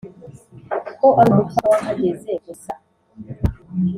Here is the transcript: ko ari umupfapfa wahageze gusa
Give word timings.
ko 0.97 1.07
ari 1.19 1.29
umupfapfa 1.33 1.69
wahageze 1.73 2.31
gusa 2.45 2.73